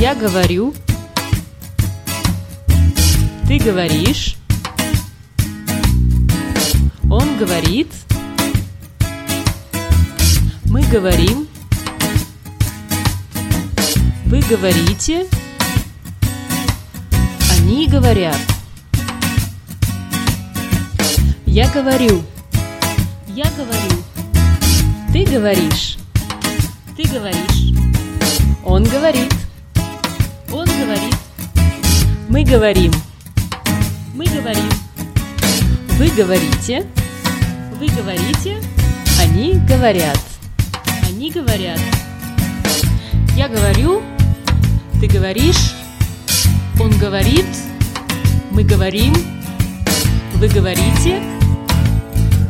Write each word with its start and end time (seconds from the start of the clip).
Я 0.00 0.14
говорю. 0.14 0.74
Ты 3.48 3.58
говоришь. 3.58 4.36
Он 7.10 7.36
говорит. 7.36 7.88
Мы 10.66 10.82
говорим. 10.82 11.48
Вы 14.26 14.40
говорите. 14.42 15.26
Они 17.58 17.88
говорят. 17.88 18.38
Я 21.44 21.68
говорю. 21.70 22.22
Я 23.26 23.50
говорю. 23.56 24.04
Ты 25.12 25.24
говоришь. 25.24 25.98
Ты 26.96 27.02
говоришь. 27.02 27.74
Он 28.64 28.84
говорит. 28.84 29.37
Мы 32.38 32.44
говорим. 32.44 32.92
Мы 34.14 34.24
говорим. 34.26 34.70
Вы 35.98 36.08
говорите. 36.10 36.86
Вы 37.80 37.88
говорите. 37.88 38.62
Они 39.20 39.54
говорят. 39.68 40.20
Они 41.02 41.32
говорят. 41.32 41.80
Я 43.34 43.48
говорю. 43.48 44.02
Ты 45.00 45.08
говоришь. 45.08 45.74
Он 46.78 46.96
говорит. 46.98 47.44
Мы 48.52 48.62
говорим. 48.62 49.12
Вы 50.34 50.46
говорите. 50.46 51.20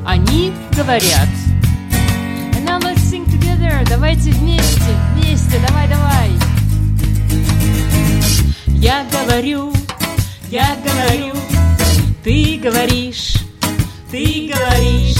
Они 0.04 0.52
говорят. 0.76 1.30
And 2.56 2.66
now 2.66 2.78
let's 2.78 3.00
sing 3.10 3.24
together. 3.24 3.82
Давайте 3.88 4.32
вместе, 4.32 4.82
вместе, 5.14 5.58
давай, 5.66 5.88
давай. 5.88 6.30
Я 8.80 9.06
говорю, 9.10 9.72
я 10.50 10.76
говорю, 10.82 11.34
ты 12.24 12.58
говоришь, 12.62 13.34
ты 14.10 14.50
говоришь, 14.52 15.16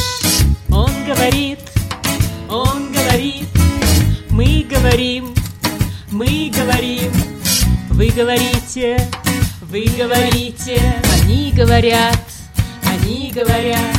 он 0.71 0.91
говорит, 1.05 1.59
он 2.48 2.91
говорит, 2.93 3.49
мы 4.31 4.67
говорим, 4.69 5.34
мы 6.11 6.51
говорим, 6.55 7.12
вы 7.91 8.09
говорите, 8.09 8.99
вы 9.62 9.84
говорите, 9.99 10.81
они 11.21 11.53
говорят, 11.53 12.21
они 12.84 13.31
говорят. 13.34 13.97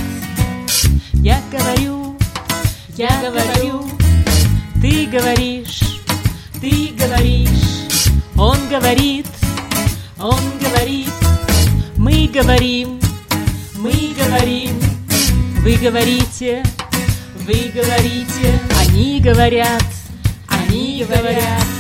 Я 1.14 1.40
говорю, 1.52 2.18
я 2.98 3.10
говорю, 3.22 3.88
ты 4.82 5.06
говоришь, 5.06 5.82
ты 6.60 6.92
говоришь, 6.98 7.84
он 8.36 8.58
говорит, 8.70 9.28
он 10.18 10.40
говорит, 10.60 11.19
говорим, 12.30 13.00
мы 13.76 13.92
говорим, 14.16 14.80
вы 15.62 15.76
говорите, 15.76 16.64
вы 17.46 17.72
говорите, 17.74 18.60
они 18.80 19.20
говорят, 19.20 19.84
они 20.48 21.06
говорят. 21.08 21.79